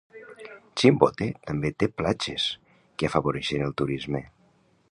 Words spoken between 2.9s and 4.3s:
que afavoreixen el turisme.